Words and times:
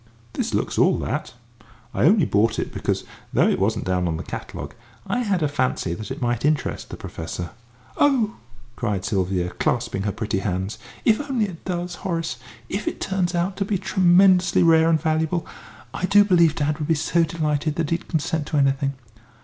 "This 0.33 0.51
looks 0.55 0.79
all 0.79 0.97
that. 0.97 1.35
I 1.93 2.05
only 2.05 2.25
bought 2.25 2.57
it 2.57 2.73
because, 2.73 3.03
though 3.31 3.47
it 3.47 3.59
wasn't 3.59 3.85
down 3.85 4.07
on 4.07 4.17
the 4.17 4.23
catalogue, 4.23 4.73
I 5.05 5.19
had 5.19 5.43
a 5.43 5.47
fancy 5.47 5.93
that 5.93 6.09
it 6.09 6.19
might 6.23 6.43
interest 6.43 6.89
the 6.89 6.97
Professor." 6.97 7.51
"Oh!" 7.97 8.37
cried 8.75 9.05
Sylvia, 9.05 9.51
clasping 9.51 10.01
her 10.01 10.11
pretty 10.11 10.39
hands, 10.39 10.79
"if 11.05 11.21
only 11.29 11.45
it 11.45 11.63
does, 11.65 11.93
Horace! 12.01 12.37
If 12.67 12.87
it 12.87 12.99
turns 12.99 13.35
out 13.35 13.55
to 13.57 13.63
be 13.63 13.77
tremendously 13.77 14.63
rare 14.63 14.89
and 14.89 14.99
valuable! 14.99 15.45
I 15.93 16.07
do 16.07 16.23
believe 16.25 16.55
dad 16.55 16.79
would 16.79 16.87
be 16.87 16.95
so 16.95 17.23
delighted 17.23 17.75
that 17.75 17.91
he'd 17.91 18.07
consent 18.07 18.47
to 18.47 18.57
anything. 18.57 18.93